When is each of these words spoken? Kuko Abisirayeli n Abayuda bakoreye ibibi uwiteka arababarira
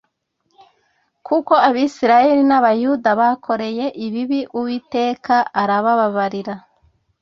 Kuko 1.27 1.53
Abisirayeli 1.67 2.43
n 2.49 2.53
Abayuda 2.59 3.09
bakoreye 3.19 3.85
ibibi 4.05 4.39
uwiteka 4.57 5.35
arababarira 5.61 6.53